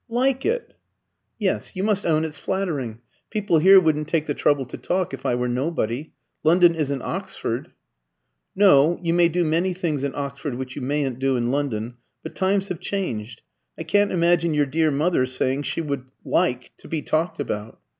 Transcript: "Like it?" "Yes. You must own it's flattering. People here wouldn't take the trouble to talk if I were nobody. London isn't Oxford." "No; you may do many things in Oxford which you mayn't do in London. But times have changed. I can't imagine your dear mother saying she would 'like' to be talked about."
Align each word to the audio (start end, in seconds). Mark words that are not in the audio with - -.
"Like 0.09 0.47
it?" 0.47 0.73
"Yes. 1.37 1.75
You 1.75 1.83
must 1.83 2.07
own 2.07 2.25
it's 2.25 2.39
flattering. 2.39 3.01
People 3.29 3.59
here 3.59 3.79
wouldn't 3.79 4.07
take 4.07 4.25
the 4.25 4.33
trouble 4.33 4.65
to 4.65 4.75
talk 4.75 5.13
if 5.13 5.27
I 5.27 5.35
were 5.35 5.47
nobody. 5.47 6.11
London 6.43 6.73
isn't 6.73 7.03
Oxford." 7.03 7.69
"No; 8.55 8.99
you 9.03 9.13
may 9.13 9.29
do 9.29 9.43
many 9.43 9.75
things 9.75 10.03
in 10.03 10.13
Oxford 10.15 10.55
which 10.55 10.75
you 10.75 10.81
mayn't 10.81 11.19
do 11.19 11.37
in 11.37 11.51
London. 11.51 11.97
But 12.23 12.33
times 12.33 12.69
have 12.69 12.79
changed. 12.79 13.43
I 13.77 13.83
can't 13.83 14.11
imagine 14.11 14.55
your 14.55 14.65
dear 14.65 14.89
mother 14.89 15.27
saying 15.27 15.61
she 15.63 15.81
would 15.81 16.09
'like' 16.25 16.71
to 16.77 16.87
be 16.87 17.03
talked 17.03 17.39
about." 17.39 17.79